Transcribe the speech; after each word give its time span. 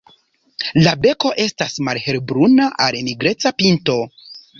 La 0.85 0.93
beko 1.01 1.33
estas 1.43 1.75
malhelbruna 1.89 2.71
al 2.87 2.97
nigreca 3.09 3.53
pinto. 3.61 3.99